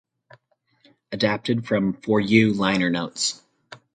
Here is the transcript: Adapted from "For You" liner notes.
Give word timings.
Adapted 1.11 1.67
from 1.67 1.93
"For 1.93 2.19
You" 2.19 2.53
liner 2.53 2.89
notes. 2.89 3.39